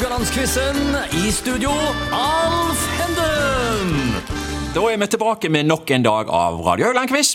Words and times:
Haugalandsquizen. 0.00 0.76
I 1.12 1.30
studio, 1.30 1.70
Alf 2.10 2.84
Henden. 2.96 4.14
Da 4.72 4.84
er 4.88 4.96
vi 4.96 5.08
tilbake 5.12 5.50
med 5.52 5.66
nok 5.68 5.90
en 5.92 6.06
dag 6.06 6.30
av 6.32 6.62
Radio 6.64 6.86
Haugland-quiz. 6.88 7.34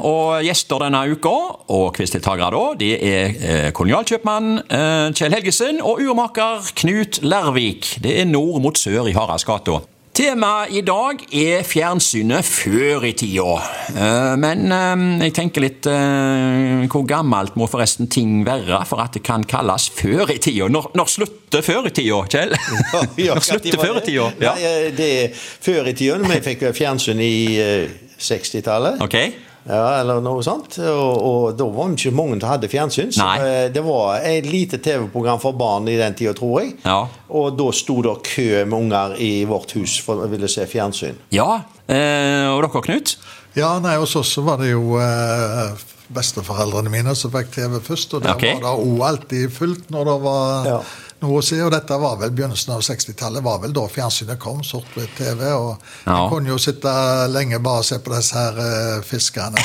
Og 0.00 0.40
gjester 0.46 0.80
denne 0.80 1.02
uka, 1.12 1.34
og 1.76 1.90
quizdeltakere 1.98 2.48
da, 2.54 2.62
det 2.80 2.92
er 3.04 3.36
eh, 3.36 3.68
kolonialkjøpmann 3.76 4.48
eh, 4.64 5.10
Kjell 5.12 5.36
Helgesen 5.36 5.82
og 5.84 6.00
urmaker 6.06 6.64
Knut 6.80 7.20
Lervik. 7.20 7.98
Det 8.00 8.16
er 8.22 8.30
nord 8.32 8.64
mot 8.64 8.80
sør 8.80 9.12
i 9.12 9.16
Haraldsgata. 9.18 9.82
Temaet 10.16 10.72
i 10.72 10.80
dag 10.80 11.18
er 11.36 11.64
fjernsynet 11.68 12.46
før 12.48 13.04
i 13.04 13.10
tida. 13.20 13.56
Eh, 13.92 14.30
Men 14.40 14.62
eh, 14.72 15.02
jeg 15.26 15.34
tenker 15.36 15.60
litt 15.66 15.88
eh, 15.92 16.86
Hvor 16.88 17.04
gammelt 17.08 17.58
må 17.60 17.68
forresten 17.68 18.08
ting 18.08 18.38
være 18.46 18.78
for 18.88 19.02
at 19.04 19.12
det 19.18 19.20
kan 19.26 19.44
kalles 19.44 19.90
før 19.92 20.32
i 20.32 20.38
tida? 20.40 20.70
Når, 20.72 20.88
når 20.96 21.10
slutter 21.12 21.66
før 21.66 21.90
i 21.90 21.92
tida, 21.98 22.22
Kjell? 22.32 22.56
Når 23.28 23.42
slutter 23.44 23.82
før 23.82 24.00
i 24.00 24.06
tida? 24.06 24.30
Ja. 24.40 24.54
Nei, 24.56 24.72
det 24.96 25.10
er 25.18 25.36
før 25.36 25.92
i 25.92 25.96
tida. 25.98 26.16
Vi 26.32 26.40
fikk 26.48 26.64
fjernsyn 26.80 27.20
i 27.20 27.34
eh, 27.60 27.92
60-tallet. 28.16 29.04
Ok. 29.04 29.18
Ja, 29.66 30.00
eller 30.00 30.20
noe 30.22 30.42
sånt. 30.46 30.78
Og, 30.78 31.14
og 31.16 31.56
da 31.58 31.66
var 31.74 31.90
det 31.90 31.98
ikke 31.98 32.14
mange 32.16 32.38
som 32.38 32.50
hadde 32.52 32.70
fjernsyn. 32.70 33.10
Så 33.14 33.24
Nei. 33.24 33.38
eh, 33.42 33.64
det 33.74 33.82
var 33.86 34.20
et 34.22 34.46
lite 34.46 34.78
TV-program 34.82 35.40
for 35.42 35.58
barn 35.58 35.88
i 35.90 35.96
den 35.98 36.14
tida, 36.18 36.34
tror 36.38 36.60
jeg. 36.62 36.76
Ja. 36.84 37.00
Og 37.34 37.56
da 37.58 37.70
sto 37.74 37.98
det 38.06 38.14
kø 38.28 38.48
med 38.64 38.76
unger 38.78 39.16
i 39.22 39.32
vårt 39.48 39.74
hus 39.78 39.98
for 40.04 40.22
å 40.22 40.30
ville 40.30 40.50
se 40.50 40.68
fjernsyn. 40.70 41.18
Ja, 41.34 41.64
eh, 41.88 42.46
og 42.52 42.62
dere, 42.62 42.84
Knut? 42.86 43.16
Ja, 43.56 43.76
nei, 43.82 43.96
hos 43.98 44.14
oss 44.20 44.34
så 44.36 44.44
var 44.46 44.60
det 44.60 44.70
jo 44.70 44.98
eh, 45.00 45.86
besteforeldrene 46.14 46.92
mine 46.92 47.14
som 47.18 47.32
fikk 47.34 47.50
TV 47.56 47.80
først. 47.82 48.14
Og 48.14 48.22
der 48.26 48.36
okay. 48.36 48.60
var 48.60 48.68
det 48.68 48.86
òg 48.86 49.04
alltid 49.10 49.52
fullt 49.54 49.90
når 49.94 50.10
det 50.12 50.16
var 50.28 50.70
Ja. 50.70 50.78
Noe 51.22 51.40
å 51.40 51.44
si. 51.44 51.58
Og 51.62 51.70
dette 51.72 51.98
var 52.00 52.18
vel 52.20 52.32
begynnelsen 52.36 52.74
av 52.76 52.82
60-tallet, 52.84 53.44
var 53.44 53.60
vel 53.62 53.74
da 53.76 53.84
fjernsynet 53.90 54.40
kom, 54.42 54.62
sort-hvitt-TV. 54.64 55.42
Og 55.54 55.76
Ja. 56.06 56.16
jeg 56.16 56.30
kunne 56.32 56.52
jo 56.52 56.58
sitte 56.58 56.92
lenge 57.32 57.58
bare 57.62 57.82
og 57.82 57.88
se 57.88 57.98
på 57.98 58.12
disse 58.14 58.36
her 58.36 58.58
uh, 58.58 59.02
fiskerne. 59.02 59.62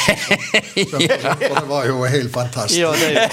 For 0.92 1.00
det 1.44 1.66
var 1.68 1.88
jo 1.90 2.04
helt 2.04 2.32
fantastisk. 2.34 2.80
Ja, 2.80 2.92
det, 2.92 3.30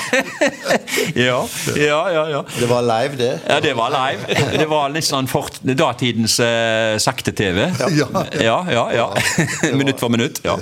Ja, 1.28 1.46
ja, 1.76 2.00
ja. 2.10 2.24
ja. 2.28 2.42
det 2.58 2.68
var 2.68 2.82
live, 2.82 3.16
det. 3.16 3.32
Ja, 3.46 3.60
det 3.60 3.74
var 3.76 3.94
live. 3.94 4.40
Det 4.58 4.68
var 4.68 4.90
litt 4.92 5.06
sånn 5.06 5.28
fort, 5.30 5.60
datidens 5.62 6.38
uh, 6.42 6.98
sakte-TV. 7.00 7.68
Ja. 7.98 8.08
ja, 8.40 8.58
ja. 8.72 8.84
ja. 8.94 9.08
minutt 9.78 10.00
for 10.00 10.12
minutt. 10.12 10.40
Ja, 10.44 10.58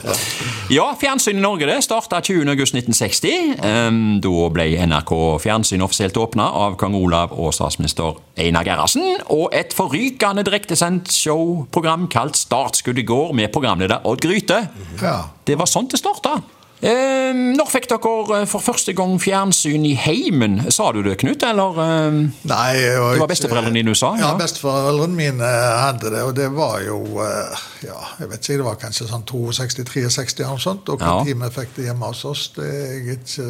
ja 0.73 0.87
fjernsyn 1.01 1.39
i 1.39 1.43
Norge 1.43 1.69
det 1.69 1.81
starta 1.85 2.21
20.8.1960. 2.21 3.57
Um, 3.65 4.01
da 4.23 4.49
ble 4.53 4.69
NRK 4.87 5.13
Fjernsyn 5.43 5.85
offisielt 5.85 6.17
åpna 6.21 6.49
av 6.67 6.77
kong 6.81 6.97
Olav 6.99 7.35
og 7.37 7.46
statsminister 7.55 8.17
Einar 8.39 8.65
Gerhardsen. 8.65 9.21
Og 9.31 9.49
et 9.53 9.75
forrykende 9.77 10.45
direktesendt 10.47 11.13
showprogram 11.13 12.09
kalt 12.13 12.37
Startskudd 12.37 12.99
i 12.99 13.07
går 13.07 13.33
med 13.37 13.53
programleder 13.55 14.03
Odd 14.05 14.21
Gryte. 14.25 14.69
Ja. 15.03 15.19
Det 15.47 15.59
var 15.59 15.67
sånn 15.71 15.89
det 15.93 15.99
starta. 16.03 16.41
Eh, 16.85 17.33
når 17.33 17.71
fikk 17.73 17.87
dere 17.89 18.43
eh, 18.43 18.47
for 18.51 18.61
første 18.61 18.93
gang 18.93 19.15
fjernsyn 19.23 19.87
i 19.89 19.95
heimen? 19.97 20.59
Sa 20.71 20.91
du 20.93 20.99
det, 21.07 21.15
Knut? 21.23 21.41
Eller 21.49 21.79
eh, 21.81 22.19
Nei, 22.51 22.73
Det 22.77 23.21
var 23.23 23.31
besteforeldrene 23.31 23.79
dine 23.81 23.95
du 23.95 23.97
sa? 23.97 24.11
Ja, 24.21 24.27
Ja. 24.27 24.35
besteforeldrene 24.37 25.17
mine 25.17 25.49
hadde 25.81 26.11
det, 26.13 26.21
og 26.29 26.35
det 26.37 26.51
var 26.53 26.83
jo 26.85 26.99
eh, 27.25 27.57
Ja, 27.87 27.97
jeg 28.21 28.29
vet 28.29 28.45
ikke, 28.45 28.59
det 28.61 28.67
var 28.69 28.77
kanskje 28.83 29.09
sånn 29.09 29.25
62-63 29.25 30.45
eller 30.45 30.53
noe 30.53 30.65
sånt. 30.67 30.93
Og 30.93 31.01
Ja. 31.01 31.15
når 31.17 31.25
tid 31.31 31.41
vi 31.41 31.51
fikk 31.57 31.73
det 31.79 31.87
hjemme 31.89 32.13
hos 32.13 32.25
oss, 32.29 32.45
det 32.59 32.69
er 32.69 32.93
jeg 32.93 33.19
ikke 33.23 33.49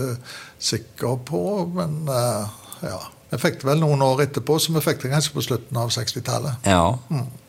sikker 0.70 1.18
på, 1.26 1.42
men 1.74 2.06
eh, 2.06 2.46
ja. 2.82 2.98
Vi 3.30 3.38
fikk 3.42 3.56
det 3.58 3.66
vel 3.66 3.80
noen 3.82 4.02
år 4.06 4.20
etterpå, 4.22 4.54
så 4.62 4.70
vi 4.72 4.80
fikk 4.84 5.00
det 5.02 5.08
kanskje 5.10 5.32
på 5.34 5.42
slutten 5.42 5.76
av 5.82 5.88
60-tallet. 5.90 6.68
Ja. 6.70 6.84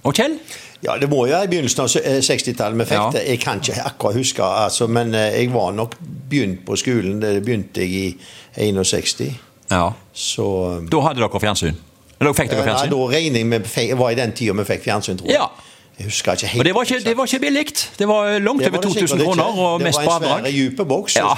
Og 0.04 0.16
Kjell? 0.18 0.40
Ja, 0.82 0.96
det 0.98 1.06
må 1.12 1.20
jo 1.28 1.36
være 1.36 1.46
i 1.46 1.52
begynnelsen 1.52 1.84
av 1.84 1.94
eh, 2.02 2.18
60-tallet 2.26 2.80
vi 2.82 2.88
fikk 2.90 2.98
Ja. 2.98 3.10
det. 3.14 3.22
Jeg 3.30 3.40
kan 3.44 3.62
ikke 3.62 3.84
akkurat 3.86 4.18
huske, 4.18 4.44
altså, 4.44 4.88
men 4.90 5.14
eh, 5.16 5.38
jeg 5.44 5.52
var 5.54 5.72
nok 5.78 5.94
begynt 6.30 6.64
på 6.66 6.76
skolen. 6.82 7.20
Det 7.22 7.44
begynte 7.46 7.86
jeg 7.86 8.18
i 8.58 8.72
61. 8.74 9.38
Ja. 9.70 9.92
Så 10.14 10.48
Da 10.90 11.02
hadde 11.06 11.22
dere 11.22 11.40
fjernsyn? 11.46 11.78
Eller 12.20 12.34
fikk 12.34 12.50
dere 12.50 12.64
Nei, 12.66 12.68
fjernsyn? 12.72 12.92
da 12.96 13.02
regner 13.14 13.44
jeg 13.44 13.48
med 13.54 13.98
var 14.02 14.12
i 14.12 14.18
den 14.18 14.32
tida 14.34 14.54
vi 14.58 14.66
fikk 14.72 14.84
fjernsyn, 14.90 15.18
tror 15.22 15.30
jeg. 15.30 15.38
Ja. 15.38 15.50
Jeg 15.98 16.06
husker 16.06 16.32
ikke 16.38 16.48
helt. 16.48 16.62
Og 16.62 16.66
det 16.66 16.74
var 16.76 16.84
ikke, 16.84 17.00
det 17.10 17.18
var 17.18 17.26
ikke 17.26 17.40
billig. 17.40 17.66
Det 18.00 18.08
var 18.08 18.40
langt 18.40 18.62
Det 18.62 18.68
over 18.70 18.78
var 18.78 18.82
det 18.82 18.94
2000 18.94 19.22
kroner 19.24 19.44
og 19.44 19.82
mest 19.82 19.98
på 19.98 20.02
Det 20.02 20.08
var 20.08 20.18
en 20.18 20.24
svære, 20.24 20.42
svær, 20.42 20.52
dype 20.52 20.86
boks. 20.86 21.16
Ja. 21.16 21.32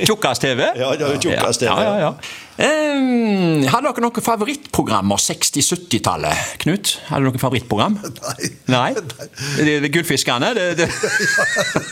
Tjukkas-TV? 0.08 0.60
Ja, 0.76 0.90
det 0.92 1.06
var 1.08 1.16
tjukkas-TV, 1.16 1.70
Ja, 1.70 1.80
ja, 1.82 1.96
ja. 1.98 2.12
Um, 2.58 3.62
hadde 3.70 3.86
dere 3.86 4.02
noen 4.02 4.24
favorittprogrammer 4.26 5.20
60-70-tallet? 5.22 6.44
Knut, 6.64 6.92
hadde 7.06 7.22
dere 7.24 7.32
noe 7.36 7.40
favorittprogram? 7.40 7.96
Nei. 8.74 8.90
Nei? 8.92 9.78
Det 9.80 9.92
Gullfiskene? 9.94 10.52
Det, 10.58 10.68
det. 10.82 10.90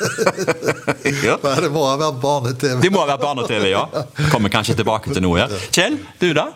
ja. 1.29 1.39
Det 1.41 1.73
må 1.73 1.87
ha 1.87 1.97
vært 2.03 2.21
barne-TV. 2.21 2.83
det 2.85 2.93
må 2.93 3.01
ha 3.05 3.09
vært 3.15 3.25
barne-TV, 3.25 3.71
ja. 3.73 3.87
Kommer 4.29 4.53
kanskje 4.53 4.77
tilbake 4.83 5.15
til 5.15 5.25
noe. 5.25 5.47
Ja. 5.47 5.65
Kjell, 5.71 6.03
du 6.21 6.33
da? 6.37 6.51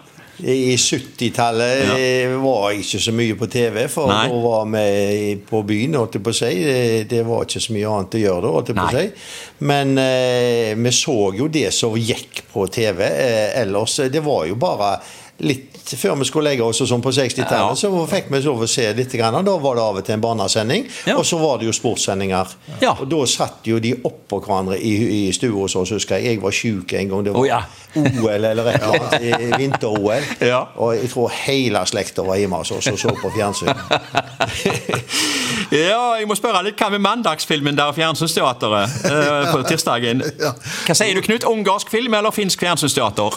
I 0.44 0.76
70-tallet 0.76 1.84
Ja. 1.84 1.96
eh, 1.98 2.34
var 2.40 2.70
jeg 2.70 2.80
ikke 2.84 3.00
så 3.04 3.12
mye 3.12 3.36
på 3.36 3.46
TV, 3.52 3.88
for 3.92 4.08
Nei. 4.08 4.26
da 4.28 4.40
var 4.40 4.64
vi 4.72 5.36
på 5.50 5.62
byen, 5.68 5.94
holdt 6.00 6.14
jeg 6.18 6.24
på 6.24 6.32
å 6.32 6.38
si. 6.40 6.52
Det, 7.10 7.22
var 7.26 7.44
ikke 7.44 7.60
så 7.66 7.74
mye 7.76 7.88
annet 7.94 8.16
å 8.16 8.22
gjøre 8.24 8.42
da, 8.46 8.52
holdt 8.56 8.72
jeg 8.72 8.78
på 8.80 8.86
å 8.86 8.94
si. 8.96 9.06
Men 9.70 9.94
eh, 10.00 10.74
vi 10.80 10.92
så 10.96 11.18
jo 11.36 11.48
det 11.52 11.68
som 11.76 11.96
gikk 11.98 12.44
på 12.52 12.66
TV. 12.72 13.04
Eh, 13.04 13.60
ellers, 13.62 13.96
det 14.10 14.22
var 14.24 14.46
jo 14.48 14.56
bare 14.60 14.94
litt 15.40 15.66
før 15.90 16.14
vi 16.20 16.24
skulle 16.28 16.50
legge 16.52 16.62
oss 16.62 16.78
og 16.84 16.86
sånn 16.86 17.00
på 17.02 17.10
60-tallet, 17.10 17.72
Ja. 17.72 17.74
så 17.74 17.88
fikk 18.06 18.28
vi 18.30 18.38
lov 18.44 18.60
å 18.62 18.66
se 18.70 18.84
litt. 18.94 19.10
Grann, 19.18 19.34
og 19.34 19.44
da 19.48 19.56
var 19.58 19.74
det 19.74 19.82
av 19.82 19.96
og 19.98 20.04
til 20.06 20.14
en 20.14 20.20
barnesending, 20.22 20.84
Ja. 21.06 21.16
og 21.18 21.24
så 21.26 21.38
var 21.40 21.58
det 21.58 21.66
jo 21.66 21.72
sportssendinger. 21.74 22.46
Ja. 22.80 22.92
Og 23.00 23.08
da 23.10 23.24
satt 23.26 23.66
jo 23.66 23.80
de 23.82 23.94
oppå 24.04 24.38
hverandre 24.44 24.78
i, 24.78 24.92
i 25.26 25.32
stua 25.32 25.50
hos 25.64 25.74
oss, 25.76 25.90
husker 25.96 26.16
jeg. 26.20 26.36
Jeg 26.36 26.42
var 26.44 26.54
sjuk 26.54 26.92
en 26.94 27.08
gang. 27.08 27.24
Det 27.24 27.32
var 27.34 27.40
oh, 27.40 27.46
ja. 27.48 27.62
OL 27.96 28.44
eller 28.44 28.68
et 28.70 28.82
eller 28.82 29.00
annet. 29.00 29.22
i 29.22 29.50
Vinter-OL. 29.58 30.22
Ja. 30.46 30.60
Og 30.76 30.94
jeg 30.94 31.10
tror 31.10 31.32
hele 31.42 31.82
slekta 31.90 32.22
var 32.22 32.38
hjemme 32.38 32.60
hos 32.62 32.70
oss 32.70 32.86
og 32.92 32.98
så 33.00 33.16
på 33.18 33.32
fjernsyn. 33.34 33.74
Ja, 35.70 36.16
jeg 36.18 36.26
må 36.26 36.34
spørre 36.38 36.62
litt. 36.66 36.78
Hva 36.80 36.88
med 36.90 37.02
mandagsfilmen 37.04 37.76
der 37.78 37.92
Fjernsynsteateret 37.94 39.04
eh, 39.06 39.50
på 39.52 39.60
tirsdagen? 39.68 40.22
Hva 40.40 40.96
sier 40.98 41.14
du, 41.14 41.20
Knut? 41.22 41.44
Ungarsk 41.46 41.90
film 41.92 42.14
eller 42.18 42.34
finsk 42.34 42.62
fjernsynsteater? 42.64 43.36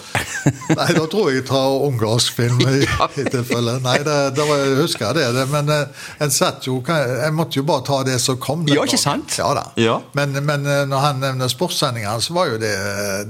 Nei, 0.74 0.88
da 0.96 1.04
tror 1.10 1.30
jeg 1.30 1.42
jeg 1.42 1.46
tar 1.50 1.76
ungarsk 1.94 2.34
film 2.36 2.60
i, 2.68 2.82
i 3.20 3.24
tilfelle. 3.30 3.78
Nei, 3.84 3.96
det, 4.04 4.18
det 4.36 4.46
var, 4.48 4.60
jeg 4.64 4.76
husker 4.82 5.14
det, 5.16 5.26
det 5.36 5.46
men 5.52 5.70
eh, 5.72 6.04
en 6.24 6.30
satt 6.34 6.66
jo 6.66 6.80
Jeg 6.84 7.32
måtte 7.34 7.58
jo 7.60 7.64
bare 7.66 7.84
ta 7.86 8.02
det 8.06 8.18
som 8.22 8.36
kom. 8.40 8.64
den 8.66 8.76
Ja, 8.76 8.84
ikke 8.84 8.98
sant? 9.00 9.36
Ja 9.38 9.52
da. 9.56 9.64
Ja. 9.80 10.00
Men, 10.12 10.34
men 10.44 10.66
eh, 10.66 10.82
når 10.90 11.04
han 11.06 11.20
nevner 11.22 11.48
sportssendingene, 11.52 12.20
så 12.24 12.34
var 12.36 12.50
jo 12.52 12.58
det 12.60 12.74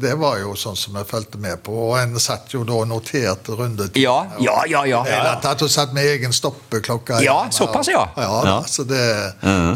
Det 0.02 0.14
var 0.20 0.38
jo 0.42 0.54
sånn 0.58 0.76
som 0.78 0.96
jeg 0.98 1.06
fulgte 1.10 1.38
med 1.42 1.62
på. 1.64 1.74
Og 1.90 1.98
en 2.00 2.16
satt 2.22 2.52
jo 2.54 2.64
da 2.66 2.74
og 2.80 2.88
noterte 2.90 3.54
rundetid. 3.58 4.00
Ja, 4.02 4.16
ja, 4.42 4.62
ja. 4.70 4.84
ja. 4.88 5.02
Det 5.06 5.14
hele 5.14 5.34
tatt, 5.44 5.62
og 5.62 5.70
satt 5.70 5.92
med 5.94 6.06
egen 6.14 6.32
stoppeklokke. 6.34 7.20
Ja, 7.24 7.44
hjemme. 7.44 7.52
såpass, 7.54 7.88
ja. 7.92 8.04
Ja, 8.16 8.22
Ja. 8.24 8.42
da, 8.44 8.62
Så, 8.68 8.84
det, 8.88 9.02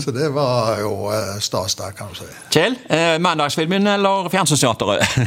så 0.04 0.10
det 0.14 0.28
var 0.34 0.78
jo 0.80 1.10
eh, 1.12 1.38
stas 1.44 1.74
der, 1.78 1.92
kan 1.96 2.08
du 2.12 2.18
si. 2.18 2.28
Kjell, 2.54 2.74
eh, 2.88 3.18
mandagsfilmen 3.22 3.86
eller 3.86 4.28
Fjernsynsteateret? 4.32 5.18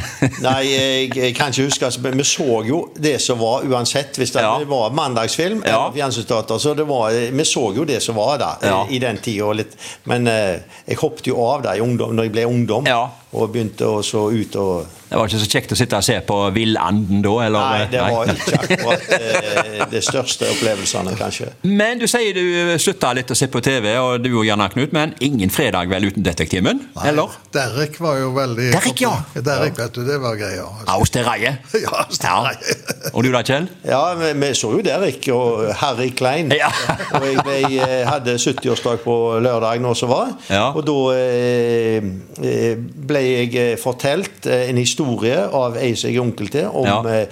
Nei, 0.42 0.58
jeg, 0.68 1.12
jeg 1.16 1.34
kan 1.36 1.52
ikke 1.52 1.68
huske, 1.68 1.86
altså, 1.88 2.00
men 2.04 2.18
vi 2.20 2.24
så 2.28 2.48
jo 2.66 2.82
det 2.96 3.16
som 3.22 3.38
var 3.40 3.51
uansett. 3.60 4.16
Hvis 4.18 4.32
det 4.32 4.40
Ja. 4.42 4.58
var 4.64 4.90
mandagsfilm 4.90 5.62
Ja. 5.66 5.70
eller 5.86 5.92
fjernsynsteater, 5.94 6.58
så 6.58 6.74
det 6.74 6.84
var, 6.88 7.10
vi 7.10 7.44
så 7.44 7.72
jo 7.76 7.84
det 7.84 8.00
som 8.02 8.14
var 8.16 8.38
der 8.38 8.68
Ja. 8.68 8.86
i 8.90 8.98
den 8.98 9.18
tida. 9.18 9.64
Men 10.04 10.26
eh, 10.26 10.58
jeg 10.88 10.96
hoppet 10.96 11.26
jo 11.26 11.36
av 11.46 11.62
der 11.62 11.74
i 11.74 11.80
ungdom, 11.80 12.14
når 12.16 12.22
jeg 12.22 12.32
ble 12.32 12.46
ungdom 12.46 12.86
Ja. 12.86 13.08
Og 13.32 13.52
begynte 13.52 13.88
å 13.88 14.02
så 14.04 14.26
ut 14.32 14.56
og 14.60 14.98
Det 15.12 15.18
var 15.18 15.28
ikke 15.28 15.38
så 15.42 15.48
kjekt 15.52 15.72
å 15.74 15.76
sitte 15.76 15.98
og 15.98 16.04
se 16.04 16.14
på 16.24 16.36
Villanden 16.56 17.20
da? 17.24 17.32
Eller? 17.44 17.66
Nei, 17.68 17.86
det 17.92 18.00
var 18.00 18.28
Nei. 18.28 18.34
ikke 18.36 18.60
akkurat 18.62 19.10
eh, 19.18 19.82
det 19.92 20.00
største 20.04 20.48
opplevelsene, 20.54 21.12
kanskje. 21.18 21.50
Men 21.68 22.00
du 22.00 22.06
sier 22.08 22.32
du 22.36 22.72
slutta 22.80 23.12
litt 23.16 23.32
å 23.32 23.36
se 23.36 23.48
på 23.52 23.60
TV, 23.64 23.90
og 24.00 24.24
du 24.24 24.30
og 24.32 24.46
Janne 24.48 24.70
Knut, 24.72 24.94
men 24.96 25.12
ingen 25.20 25.52
fredag 25.52 25.92
vel 25.92 26.08
uten 26.08 26.24
Detektimen? 26.24 26.80
Nei, 26.96 27.04
Eller? 27.10 27.34
Derek 27.52 27.98
var 28.00 28.22
jo 28.22 28.30
veldig 28.36 28.70
Derek, 28.72 29.02
ja. 29.04 29.12
Derek, 29.36 29.76
vet 29.82 29.98
du, 29.98 30.00
det 30.08 30.16
var 30.22 30.38
greia. 30.40 30.64
Austereie? 30.96 31.54
Ja, 31.82 31.92
Austereie. 32.06 32.78
Og 33.16 33.24
du 33.26 33.30
da, 33.34 33.42
Kjell? 33.44 33.68
Ja, 33.84 34.00
vi, 34.16 34.32
vi 34.40 34.52
så 34.56 34.72
jo 34.76 34.80
Derek 34.84 35.26
og 35.34 35.66
Harry 35.82 36.08
Klein. 36.16 36.52
Ja. 36.56 36.70
og 37.18 37.26
jeg 37.26 37.42
ble, 37.44 37.58
eh, 37.82 37.98
hadde 38.08 38.38
70-årsdag 38.40 39.02
på 39.04 39.16
lørdag 39.44 39.82
nå 39.82 39.92
som 39.98 40.12
var. 40.12 40.32
Ja. 40.48 40.70
Og 40.72 40.84
da 40.86 40.96
eh, 41.18 42.08
eh, 42.40 42.80
ble 43.22 43.30
jeg 43.46 43.54
eh, 43.62 43.78
fortalt 43.80 44.46
eh, 44.50 44.66
en 44.72 44.82
historie 44.82 45.38
av 45.54 45.78
ei 45.80 45.94
som 45.96 46.10
jeg 46.10 46.18
er 46.18 46.24
onkel 46.26 46.50
til, 46.52 46.66
om 46.74 46.90
Ja. 46.90 46.98
eh, 47.14 47.26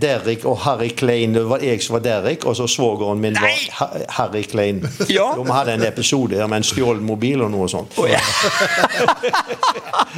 Derek 0.00 0.46
og 0.48 0.56
Harry 0.64 0.88
Klein. 0.96 1.34
Det 1.36 1.42
var 1.44 1.60
jeg 1.60 1.82
som 1.84 1.98
var 1.98 2.04
Derek, 2.06 2.46
og 2.48 2.54
så 2.56 2.64
svogeren 2.70 3.20
min 3.20 3.34
var 3.36 3.50
Nei! 3.50 4.06
Harry 4.16 4.40
Klein. 4.48 4.78
Ja. 5.12 5.26
Vi 5.36 5.44
hadde 5.52 5.74
en 5.76 5.84
episode 5.84 6.38
her 6.40 6.48
med 6.48 6.62
en 6.62 6.68
stjålet 6.70 7.04
mobil 7.04 7.42
og 7.44 7.50
noe 7.52 7.68
sånt. 7.68 7.92
Oh, 8.00 8.08
ja. 8.08 8.22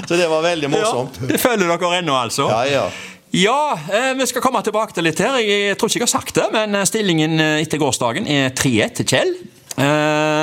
Så 0.09 0.15
det 0.17 0.29
var 0.31 0.43
veldig 0.45 0.71
morsomt. 0.71 1.19
Ja, 1.21 1.27
det 1.33 1.41
følger 1.43 1.69
dere 1.75 1.99
ennå, 1.99 2.15
altså? 2.17 2.47
Ja, 2.53 2.63
ja. 2.71 2.85
Ja, 3.33 3.79
vi 4.19 4.27
skal 4.29 4.43
komme 4.45 4.61
tilbake 4.63 4.93
til 4.93 5.07
litt 5.09 5.19
her. 5.25 5.39
Jeg 5.41 5.79
tror 5.81 5.89
ikke 5.89 6.03
jeg 6.03 6.05
har 6.05 6.13
sagt 6.21 6.35
det, 6.37 6.45
men 6.53 6.77
stillingen 6.87 7.41
etter 7.41 7.81
gårsdagen 7.81 8.27
er 8.29 8.51
3-1 8.53 8.93
til 9.01 9.07
Kjell. 9.09 9.31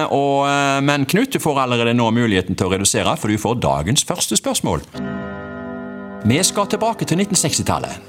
Og, 0.09 0.47
eh, 0.50 0.81
men 0.81 1.06
Knut, 1.06 1.33
du 1.33 1.39
får 1.39 1.63
allerede 1.63 1.94
nå 1.97 2.09
muligheten 2.11 2.57
til 2.57 2.67
å 2.67 2.73
redusere, 2.73 3.15
for 3.17 3.29
du 3.29 3.38
får 3.38 3.59
dagens 3.61 4.06
første 4.07 4.38
spørsmål. 4.39 4.81
Vi 6.25 6.39
skal 6.44 6.67
tilbake 6.67 7.06
til 7.06 7.21
1960-tallet. 7.21 8.00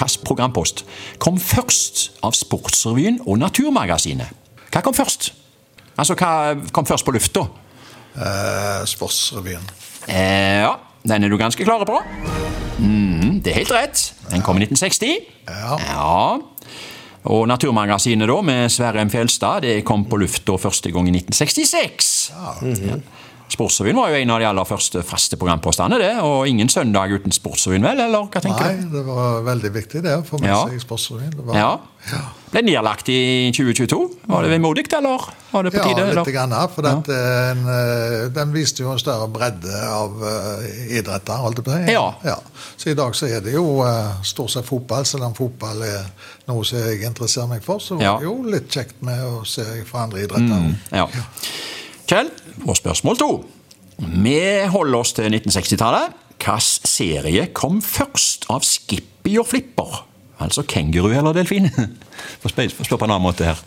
Hvilken 0.00 0.24
programpost 0.24 0.84
kom 1.20 1.36
først 1.36 2.22
av 2.24 2.32
Sportsrevyen 2.32 3.18
og 3.26 3.36
Naturmagasinet? 3.42 4.30
Hva 4.70 4.80
kom 4.86 4.96
først? 4.96 5.32
Altså, 5.98 6.14
hva 6.16 6.54
kom 6.72 6.86
først 6.88 7.04
på 7.04 7.12
lufta? 7.12 7.42
Eh, 8.16 8.86
Sportsrevyen. 8.88 9.66
Eh, 10.08 10.62
ja, 10.64 10.72
den 11.04 11.24
er 11.24 11.28
du 11.28 11.36
ganske 11.36 11.64
klare 11.66 11.84
på. 11.84 12.00
Mm, 12.80 13.42
det 13.44 13.52
er 13.52 13.60
helt 13.60 13.74
rett. 13.76 14.06
Den 14.30 14.42
kom 14.46 14.56
i 14.56 14.64
1960. 14.64 15.26
Ja. 15.50 15.76
Ja. 15.84 16.38
Og 17.28 17.44
Naturmagasinet 17.50 18.28
da, 18.30 18.36
med 18.42 18.70
Sverre 18.72 19.02
M. 19.04 19.10
Fjelstad, 19.12 19.60
det 19.66 19.80
kom 19.84 20.06
på 20.08 20.16
lufta 20.22 20.56
første 20.60 20.92
gang 20.94 21.08
i 21.10 21.12
1966. 21.18 22.12
Ja. 22.32 22.96
Sportsrevyen 23.50 23.98
var 23.98 24.12
jo 24.12 24.20
en 24.22 24.30
av 24.30 24.38
de 24.40 24.46
aller 24.46 24.64
første 24.68 25.02
faste 25.02 25.36
programpostene, 25.36 25.98
det. 26.00 26.12
Og 26.22 26.46
ingen 26.48 26.68
søndag 26.70 27.10
uten 27.12 27.34
Sportsrevyen, 27.34 27.82
vel? 27.82 27.98
Eller 28.06 28.22
hva 28.30 28.40
tenker 28.44 28.68
Nei, 28.70 28.76
du? 28.84 28.92
det 28.94 29.02
var 29.08 29.40
veldig 29.48 29.72
viktig 29.74 30.04
det 30.06 30.14
å 30.20 30.22
få 30.26 30.38
med 30.40 30.54
seg 30.54 30.84
Sportsrevyen. 30.84 31.34
Det 31.34 31.46
var, 31.48 31.58
Ja. 31.58 31.72
Ja. 32.12 32.22
Ble 32.50 32.62
nedlagt 32.66 33.06
i 33.12 33.50
2022. 33.54 33.98
Var 34.26 34.42
det 34.42 34.48
vemodig, 34.50 34.82
eller 34.96 35.22
var 35.52 35.62
det 35.62 35.70
på 35.70 35.78
Ja, 35.78 35.84
tide? 35.86 36.02
eller? 36.02 36.24
litt 36.24 36.34
grann, 36.34 36.54
for 36.74 36.82
ja. 36.82 36.96
en, 36.98 37.60
eh, 37.70 38.24
den 38.34 38.50
viste 38.52 38.82
jo 38.82 38.90
en 38.90 38.98
større 38.98 39.28
bredde 39.30 39.70
av 39.86 40.16
eh, 40.26 40.96
idretter. 40.98 41.38
holdt 41.38 41.60
jeg 41.60 41.64
på 41.68 41.70
å 41.70 41.78
si. 41.86 41.94
Ja. 42.26 42.36
Så 42.76 42.90
i 42.90 42.94
dag 42.98 43.14
så 43.14 43.28
er 43.30 43.40
det 43.46 43.54
jo 43.54 43.84
eh, 43.86 44.18
stort 44.26 44.50
sett 44.50 44.66
fotball, 44.66 45.06
selv 45.06 45.28
om 45.28 45.34
fotball 45.38 45.82
er 45.86 46.10
noe 46.50 46.64
som 46.66 46.78
jeg 46.82 47.04
interesserer 47.06 47.46
meg 47.54 47.62
for. 47.62 47.78
Så 47.78 48.00
Ja. 48.02 48.16
det 48.18 48.26
jo 48.26 48.42
litt 48.42 48.68
kjekt 48.68 48.98
med 49.00 49.22
å 49.22 49.44
se 49.46 49.62
fra 49.86 50.02
andre 50.08 50.26
idretter. 50.26 50.74
Ja. 50.90 51.06
Kjell, 52.10 52.30
og 52.66 52.74
spørsmål 52.76 53.18
to. 53.22 53.30
Vi 54.00 54.40
holder 54.66 54.98
oss 54.98 55.12
til 55.12 55.30
1960-tallet. 55.30 56.18
Hvilken 56.40 56.86
serie 56.88 57.46
kom 57.54 57.82
først 57.84 58.46
av 58.50 58.62
Skippy 58.66 59.38
og 59.38 59.46
Flipper? 59.46 60.00
Altså 60.40 60.62
kenguru 60.64 61.12
eller 61.12 61.34
delfin? 61.36 61.68
Få 62.42 62.52
spørre 62.52 62.98
på 62.98 63.06
en 63.06 63.10
annen 63.10 63.24
måte 63.24 63.46
her. 63.46 63.60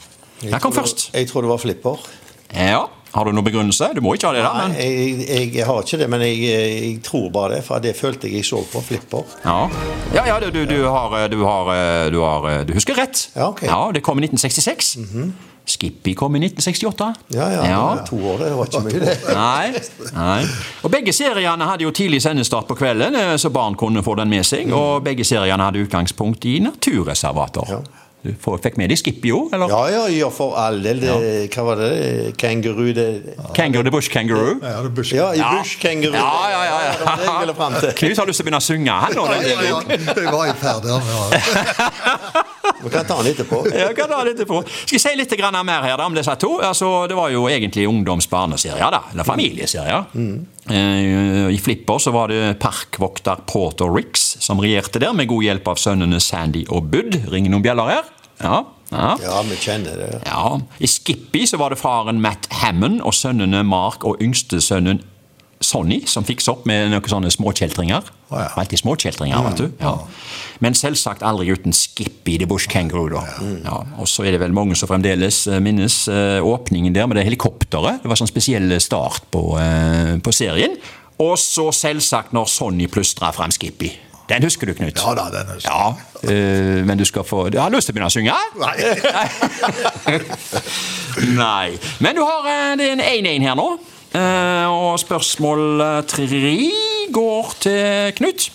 Jeg 0.43 0.59
kom 0.61 0.73
først? 0.75 1.09
Jeg 1.13 1.29
tror 1.29 1.45
det 1.45 1.53
var 1.53 1.61
Flipper. 1.61 2.03
Ja, 2.53 2.83
Har 3.13 3.25
du 3.25 3.31
noen 3.31 3.45
begrunnelse? 3.45 3.91
Du 3.93 4.01
må 4.01 4.15
ikke 4.17 4.31
ha 4.31 4.33
det. 4.33 4.41
Nei, 4.41 4.67
men... 4.67 4.75
jeg, 5.21 5.51
jeg 5.53 5.65
har 5.69 5.83
ikke 5.85 5.99
det, 6.01 6.07
men 6.09 6.23
jeg, 6.25 6.39
jeg 6.49 6.95
tror 7.05 7.27
bare 7.33 7.59
det. 7.59 7.61
For 7.67 7.83
det 7.83 7.93
følte 7.93 8.25
jeg 8.25 8.41
jeg 8.41 8.47
så 8.49 8.63
på 8.71 8.81
Flipper. 8.81 9.35
Ja, 9.45 9.69
ja, 10.15 10.25
ja 10.31 10.39
du, 10.41 10.49
du, 10.49 10.63
du, 10.65 10.79
har, 10.89 11.13
du, 11.29 11.39
har, 11.45 11.73
du 12.09 12.19
har 12.25 12.63
Du 12.65 12.73
husker 12.73 12.97
rett. 12.97 13.27
Ja, 13.35 13.51
ok. 13.51 13.65
Ja, 13.69 13.91
Det 13.93 14.01
kom 14.05 14.17
i 14.17 14.25
1966. 14.25 14.95
Skippy 15.65 16.13
kom 16.13 16.35
i 16.35 16.41
1968. 16.43 17.13
Ja, 17.37 17.45
ja, 17.53 17.77
var 17.85 18.01
to 18.07 18.17
år, 18.17 18.41
det 18.41 18.51
var 18.57 18.67
ikke 18.67 18.81
mye, 18.83 18.99
det. 18.99 19.13
Nei, 19.37 19.71
nei. 20.11 20.41
Og 20.83 20.91
Begge 20.91 21.13
seriene 21.15 21.67
hadde 21.69 21.85
jo 21.85 21.93
tidlig 21.95 22.19
sendestart 22.25 22.67
på 22.67 22.75
kvelden, 22.75 23.15
eh, 23.15 23.35
så 23.39 23.51
barn 23.53 23.77
kunne 23.79 24.03
få 24.03 24.17
den 24.19 24.33
med 24.33 24.43
seg. 24.47 24.73
Og 24.75 25.05
begge 25.05 25.23
seriene 25.23 25.63
hadde 25.63 25.85
utgangspunkt 25.85 26.43
i 26.51 26.57
naturreservater. 26.65 27.77
Ja. 27.77 27.79
Du 28.23 28.29
fikk 28.39 28.77
med 28.79 28.87
deg 28.87 28.97
Skippio, 29.01 29.49
eller? 29.51 29.67
Ja, 29.67 29.81
ja, 29.91 30.03
ja, 30.07 30.29
for 30.31 30.53
all 30.55 30.77
del. 30.85 31.01
Det, 31.03 31.15
Hva 31.51 31.63
var 31.67 31.75
det? 31.81 31.89
Kenguru 32.39 32.93
det, 32.95 33.07
Kangaroo 33.57 33.83
the 33.83 33.91
Bush 33.91 34.07
Kangaroo. 34.13 34.53
Ja, 34.63 34.77
det 34.85 34.93
bush. 34.95 35.11
Ja, 35.13 35.33
i 35.35 35.41
Ja. 35.41 35.49
bush 35.57 35.75
kenguru. 35.81 36.15
Ja, 36.15 36.49
ja, 36.53 36.61
ja, 36.69 36.77
ja. 36.85 36.93
Det 36.97 37.05
var 37.05 37.17
det 37.17 37.25
jeg 37.27 37.39
ville 37.41 37.55
fram 37.57 37.73
til. 37.81 37.91
Knut 37.99 38.17
har 38.17 38.25
lyst 38.31 38.39
til 38.39 38.45
å 38.45 38.47
begynne 38.47 38.61
å 38.63 38.67
synge, 38.69 38.95
han 39.03 39.11
nå. 39.13 39.25
Ja, 39.27 39.41
ja, 39.41 39.61
ja. 39.67 39.81
Jeg 40.23 40.31
var 40.31 40.45
i 40.47 40.53
ferd 40.63 40.83
med 40.87 40.93
å- 40.95 42.42
Vi 42.83 42.91
kan 42.93 43.05
ta 43.07 43.19
den 43.21 43.31
etterpå. 43.31 43.61
ja, 43.79 43.89
kan 43.97 44.11
ta 44.11 44.23
den 44.23 44.33
etterpå. 44.33 44.61
Skal 44.67 44.97
jeg 44.97 45.03
si 45.03 45.13
litt 45.19 45.35
mer 45.63 45.85
her 45.85 45.97
da, 45.97 46.05
om 46.05 46.15
disse 46.15 46.35
to? 46.41 46.57
Altså, 46.63 47.07
det 47.07 47.17
var 47.17 47.31
jo 47.33 47.45
egentlig 47.49 47.87
ungdoms-barneserier, 47.87 48.91
da. 48.91 49.03
Eller 49.13 49.27
familieserier. 49.27 50.05
Mm. 50.13 50.45
I 51.51 51.59
Flipper 51.59 51.99
så 51.99 52.13
var 52.15 52.31
det 52.31 52.57
parkvokter 52.63 53.43
Porter 53.47 53.91
Ricks 53.91 54.37
som 54.43 54.61
regjerte 54.63 55.01
der, 55.03 55.13
med 55.13 55.27
god 55.31 55.43
hjelp 55.43 55.67
av 55.73 55.81
sønnene 55.81 56.19
Sandy 56.23 56.65
og 56.69 56.91
Bud. 56.91 57.17
Ringer 57.31 57.53
noen 57.53 57.65
bjeller 57.65 57.91
her? 57.95 58.11
Ja. 58.43 58.59
ja. 58.91 59.09
Ja, 59.23 59.39
vi 59.47 59.57
kjenner 59.59 59.97
det. 59.99 60.11
Ja, 60.25 60.59
I 60.79 60.89
Skippy 60.89 61.45
så 61.47 61.59
var 61.61 61.73
det 61.73 61.79
faren 61.81 62.21
Matt 62.23 62.49
Hammond 62.63 63.01
og 63.03 63.15
sønnene 63.15 63.63
Mark 63.67 64.05
og 64.07 64.21
yngstesønnen 64.23 65.03
Sonny 65.63 66.01
som 66.09 66.25
fikk 66.27 66.43
seg 66.43 66.57
opp 66.57 66.67
med 66.69 66.91
noen 66.91 67.09
sånne 67.09 67.31
småkjeltringer. 67.33 68.09
Oh, 68.29 68.37
ja. 68.41 68.49
Alltid 68.59 68.81
småkjeltringer, 68.83 69.43
vet 69.47 69.61
du. 69.61 69.67
Ja. 69.81 69.95
Men 70.63 70.77
selvsagt 70.77 71.23
aldri 71.25 71.49
uten 71.53 71.75
Skippy 71.75 72.37
the 72.41 72.47
Bush 72.49 72.69
Kangaroo. 72.71 73.09
da. 73.13 73.23
Ja. 73.65 73.79
Og 73.99 74.07
så 74.09 74.25
er 74.27 74.35
det 74.35 74.41
vel 74.43 74.55
mange 74.55 74.75
som 74.79 74.91
fremdeles 74.91 75.43
eh, 75.47 75.59
minnes 75.63 76.03
eh, 76.11 76.39
åpningen 76.43 76.95
der 76.95 77.07
med 77.09 77.19
det 77.19 77.25
helikopteret. 77.27 78.03
Det 78.03 78.11
var 78.11 78.19
sånn 78.19 78.31
spesiell 78.31 78.71
start 78.83 79.27
på, 79.33 79.45
eh, 79.61 80.15
på 80.23 80.35
serien. 80.35 80.75
Og 81.23 81.37
så 81.39 81.69
selvsagt 81.75 82.33
når 82.35 82.49
Sonny 82.49 82.87
plystra 82.91 83.31
fram 83.35 83.51
Skippy. 83.53 83.91
Den 84.29 84.43
husker 84.47 84.65
du, 84.69 84.73
Knut? 84.73 84.95
Ja 84.97 85.13
da, 85.19 85.25
den 85.33 85.49
husker 85.51 85.67
jeg. 85.67 85.95
Ja, 86.23 86.31
eh, 86.31 86.79
men 86.87 86.97
du 86.97 87.03
skal 87.05 87.25
få 87.27 87.49
Du 87.51 87.57
har 87.59 87.69
lyst 87.73 87.89
til 87.89 87.93
å 87.93 87.97
begynne 87.97 88.07
å 88.07 88.15
synge? 88.15 88.35
Nei. 88.55 88.75
Nei. 91.43 91.73
Men 91.99 92.15
du 92.17 92.23
har 92.23 92.47
eh, 92.47 92.69
det 92.79 92.87
er 92.87 92.95
en 92.95 93.03
1-1 93.03 93.47
her 93.49 93.59
nå. 93.59 93.67
Eh, 94.13 94.67
og 94.69 94.99
spørsmål 95.01 95.81
eh, 95.81 96.01
tre 96.05 96.51
går 97.13 97.55
til 97.65 98.13
Knut. 98.19 98.51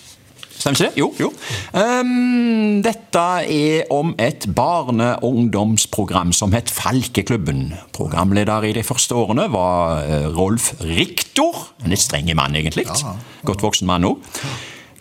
Stemmer 0.59 0.75
ikke 0.75 0.87
det? 0.89 0.99
Jo. 0.99 1.07
jo. 1.19 1.29
Um, 1.71 2.81
dette 2.83 3.25
er 3.47 3.91
om 3.95 4.11
et 4.19 4.47
barne-ungdomsprogram 4.55 6.33
som 6.35 6.51
het 6.55 6.71
Falkeklubben. 6.71 7.69
Programleder 7.95 8.67
i 8.67 8.73
de 8.75 8.83
første 8.83 9.15
årene 9.15 9.47
var 9.51 10.03
eh, 10.03 10.27
Rolf 10.35 10.73
Riktor. 10.83 11.69
En 11.83 11.95
litt 11.95 12.03
streng 12.03 12.27
mann, 12.35 12.55
egentlig. 12.59 12.87
Godt 13.47 13.63
voksen 13.63 13.87
mann 13.87 14.07
òg. 14.07 14.19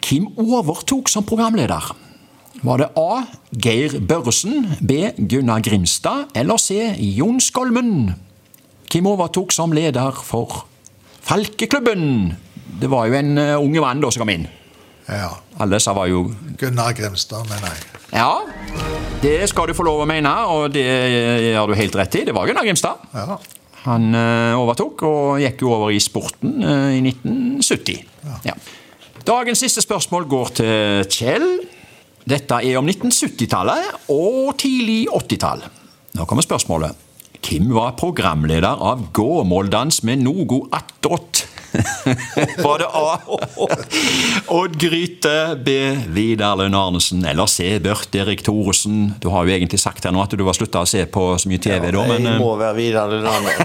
Hvem 0.06 0.31
overtok 0.38 1.11
som 1.11 1.26
programleder? 1.26 1.90
Var 2.62 2.81
det 2.82 2.88
A. 2.99 3.25
Geir 3.54 3.99
Børresen, 4.02 4.72
B. 4.82 5.11
Gunnar 5.19 5.62
Grimstad 5.62 6.31
eller 6.38 6.58
C. 6.58 6.94
Jon 6.99 7.43
Skolmen? 7.43 8.14
Hvem 8.88 9.08
overtok 9.11 9.52
som 9.52 9.75
leder 9.76 10.17
for 10.25 10.64
Falkeklubben? 11.29 12.32
Det 12.81 12.88
var 12.88 13.08
jo 13.08 13.19
en 13.19 13.37
uh, 13.37 13.61
unge 13.61 13.82
mann 13.85 14.00
da 14.00 14.11
som 14.12 14.25
kom 14.25 14.32
inn. 14.32 14.46
Ja. 15.08 15.35
Alle 15.61 15.81
sa 15.81 15.94
var 15.96 16.08
jo 16.08 16.26
Gunnar 16.61 16.94
Grimstad, 16.96 17.49
mener 17.49 17.73
jeg. 17.73 17.85
Ja, 18.12 18.40
det 19.20 19.49
skal 19.50 19.69
du 19.69 19.76
få 19.76 19.85
lov 19.85 20.05
å 20.05 20.08
mene, 20.08 20.30
og 20.49 20.71
det 20.73 20.85
gjør 20.85 21.68
du 21.68 21.76
helt 21.76 21.97
rett 22.00 22.16
i. 22.21 22.25
Det 22.28 22.35
var 22.37 22.49
Gunnar 22.49 22.64
Grimstad. 22.64 23.09
Ja. 23.12 23.38
Han 23.85 24.12
uh, 24.16 24.59
overtok 24.59 25.04
og 25.09 25.40
gikk 25.42 25.64
jo 25.64 25.73
over 25.76 25.92
i 25.95 26.00
sporten 26.02 26.61
uh, 26.64 26.92
i 26.92 27.02
1970. 27.04 28.04
Ja. 28.49 28.57
Dagens 29.28 29.61
siste 29.64 29.85
spørsmål 29.85 30.28
går 30.28 30.54
til 30.61 31.11
Kjell. 31.12 31.50
Dette 32.28 32.61
er 32.64 32.80
om 32.80 32.88
1970-tallet 32.88 34.09
og 34.12 34.54
tidlig 34.61 35.02
80-tall. 35.12 35.64
Nå 36.16 36.26
kommer 36.28 36.45
spørsmålet. 36.45 37.07
Hvem 37.49 37.71
var 37.73 37.95
programleder 37.97 38.76
av 38.76 39.07
Gåmåldans 39.17 40.02
med 40.05 40.21
noe 40.21 40.67
attåt? 40.76 41.47
Var 42.64 42.78
det 42.78 42.88
A. 42.93 43.21
Odd 44.59 44.76
Gryte, 44.81 45.57
B. 45.64 45.97
Vidar 46.12 46.57
Lund 46.57 46.76
Arnesen 46.76 47.25
eller 47.25 47.47
C. 47.47 47.78
Børt 47.81 48.14
Erik 48.14 48.43
Thoresen? 48.45 49.14
Du 49.21 49.28
har 49.33 49.49
jo 49.49 49.57
egentlig 49.57 49.81
sagt 49.81 50.05
her 50.05 50.12
nå 50.12 50.21
at 50.25 50.37
du 50.37 50.45
har 50.45 50.57
slutta 50.57 50.85
å 50.85 50.88
se 50.88 51.07
på 51.09 51.25
så 51.40 51.49
mye 51.49 51.61
TV, 51.64 51.88
da, 51.88 52.05
men 52.09 52.28
Jeg 52.28 52.35
eh, 52.35 52.40
må 52.40 52.52
være 52.61 52.76
Vidar 52.76 53.12
Lundander. 53.12 53.64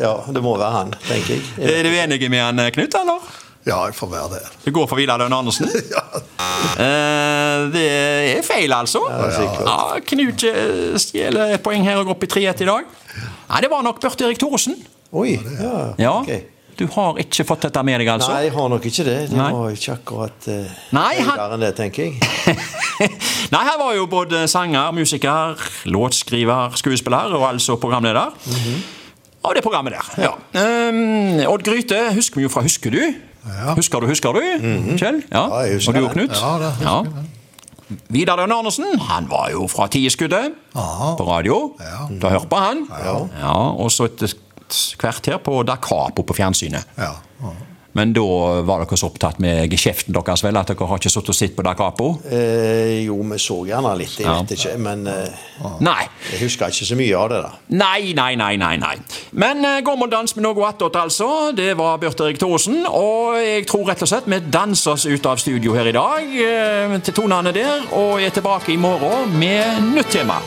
Ja, 0.00 0.14
det 0.28 0.44
må 0.44 0.58
være 0.60 0.74
han, 0.76 0.96
tenker 1.08 1.38
jeg. 1.38 1.44
er 1.78 1.88
du 1.88 1.96
enige 1.96 2.28
med 2.32 2.44
han, 2.44 2.64
Knut, 2.76 3.00
eller? 3.00 3.30
Ja, 3.68 3.82
jeg 3.90 3.94
får 3.94 4.08
være 4.08 4.28
det. 4.38 4.42
Du 4.64 4.70
går 4.72 4.86
for 4.88 4.96
Vidar 4.96 5.20
Lønn 5.20 5.34
ja. 5.94 6.04
Eh, 6.80 7.66
det 7.74 7.82
er 8.38 8.46
feil, 8.46 8.72
altså. 8.72 9.02
sikkert. 9.36 9.66
Ja, 9.68 9.98
Knut 10.12 10.44
eh, 10.48 10.94
stjeler 11.00 11.56
et 11.58 11.64
poeng 11.64 11.84
her 11.84 12.00
og 12.00 12.08
går 12.08 12.16
opp 12.16 12.24
i 12.24 12.30
3-1 12.38 12.64
i 12.64 12.70
dag. 12.70 12.88
Nei, 13.50 13.60
det 13.60 13.70
var 13.72 13.84
nok 13.84 14.00
Børt 14.00 14.24
Erik 14.24 14.40
Thoresen. 14.40 14.78
Oi, 15.12 15.34
ja. 15.60 15.74
Ja. 16.00 16.14
Okay. 16.22 16.46
Du 16.80 16.86
har 16.94 17.18
ikke 17.20 17.44
fått 17.44 17.66
dette 17.66 17.82
med 17.84 18.00
deg, 18.00 18.08
altså? 18.08 18.30
Nei, 18.32 18.46
jeg 18.46 18.54
har 18.54 18.68
nok 18.72 18.86
ikke 18.88 19.04
det. 19.04 19.16
Det 19.28 19.36
Nei. 19.36 19.50
var 19.52 19.74
ikke 19.76 19.96
akkurat 19.98 20.46
uh, 20.48 20.70
Nei, 20.96 21.10
han- 21.26 21.42
enn 21.58 21.64
det, 21.66 21.74
tenker 21.76 22.06
jeg. 22.06 22.56
Nei, 23.52 23.60
her 23.66 23.76
var 23.82 23.92
jo 23.98 24.06
både 24.08 24.46
sanger, 24.48 24.88
musiker, 24.96 25.60
låtskriver, 25.92 26.78
skuespiller 26.80 27.36
og 27.36 27.44
altså 27.50 27.76
programleder. 27.82 28.32
Av 29.44 29.56
det 29.56 29.60
programmet 29.64 29.98
der. 29.98 30.08
ja. 30.24 30.32
Um, 30.56 31.40
Odd 31.50 31.64
Gryte 31.68 32.00
husker 32.16 32.40
vi 32.40 32.46
jo 32.48 32.52
fra 32.52 32.64
Husker 32.64 32.92
du? 32.96 33.02
Ja. 33.46 33.74
Husker 33.74 34.00
du, 34.00 34.06
husker 34.10 34.36
du? 34.36 34.40
Kjell? 35.00 35.22
Ja, 35.30 35.44
Ja, 35.48 35.60
jeg 35.64 35.78
husker 35.80 35.92
Og 35.92 36.00
du 36.00 36.06
og. 36.06 36.12
Knut? 36.16 36.34
Ja, 36.36 36.52
det 36.60 36.72
husker 36.76 37.12
jeg. 37.14 38.00
Vidar 38.08 38.38
Lønn 38.38 38.52
Arnesen, 38.54 39.00
han 39.08 39.26
var 39.30 39.48
jo 39.50 39.64
fra 39.66 39.88
Tieskuddet 39.90 40.52
på 40.74 41.24
radio. 41.26 41.56
Ja. 41.80 42.04
Da 42.22 42.30
hørte 42.36 42.50
på 42.52 42.60
han? 42.62 42.84
Ja. 42.90 43.16
ja 43.40 43.54
og 43.82 43.90
så 43.90 44.06
et 44.06 44.36
kvarter 45.00 45.40
på 45.42 45.62
Da 45.66 45.74
Capo 45.82 46.22
på 46.22 46.36
fjernsynet. 46.38 46.86
Ja. 46.98 47.16
Men 47.98 48.12
da 48.14 48.24
var 48.66 48.84
dere 48.84 48.98
så 48.98 49.08
opptatt 49.10 49.40
med 49.42 49.70
geskjeften 49.72 50.14
deres 50.14 50.44
vel, 50.44 50.58
at 50.60 50.70
dere 50.70 50.86
har 50.86 51.00
ikke 51.00 51.10
sittet 51.10 51.32
og 51.32 51.36
sett 51.36 51.56
på 51.56 51.64
Da 51.66 51.74
Capo? 51.78 52.10
Eh, 52.30 53.00
jo, 53.06 53.18
vi 53.32 53.38
så 53.42 53.60
gjerne 53.66 53.94
litt, 53.98 54.14
jeg 54.20 54.30
vet 54.30 54.54
ikke. 54.56 54.76
Men 54.82 55.06
eh, 55.10 55.46
Nei. 55.82 56.04
jeg 56.30 56.44
husker 56.44 56.70
ikke 56.70 56.88
så 56.92 56.98
mye 56.98 57.18
av 57.18 57.28
det. 57.32 57.40
da. 57.46 57.52
Nei, 57.82 58.12
nei, 58.16 58.32
nei, 58.38 58.54
nei. 58.60 58.74
nei. 58.80 58.94
Men 59.32 59.64
uh, 59.66 59.78
Gårdsmål-dans 59.84 60.36
med 60.36 60.46
noe 60.46 60.68
attåt, 60.68 60.98
altså. 61.00 61.30
Det 61.56 61.72
var 61.78 61.98
Bjarte 62.02 62.28
Erik 62.28 62.40
Thorsen. 62.42 62.84
Og 62.86 63.40
jeg 63.42 63.66
tror 63.70 63.88
rett 63.90 64.04
og 64.06 64.12
slett 64.12 64.28
vi 64.30 64.40
danser 64.50 64.94
oss 64.94 65.08
ut 65.10 65.26
av 65.26 65.40
studio 65.42 65.74
her 65.76 65.90
i 65.90 65.96
dag 65.96 66.36
eh, 66.46 66.98
til 67.04 67.16
tonene 67.16 67.54
der, 67.56 67.88
og 67.96 68.20
er 68.22 68.34
tilbake 68.34 68.74
i 68.74 68.80
morgen 68.80 69.34
med 69.40 69.90
nytt 69.94 70.14
tema. 70.14 70.40